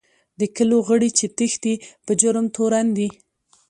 د 0.39 0.41
کلو 0.55 0.77
غړي 0.87 1.09
چې 1.17 1.25
د 1.29 1.33
تېښتې 1.37 1.73
په 2.05 2.11
جرم 2.21 2.45
تورن 2.55 2.87
دي. 2.97 3.07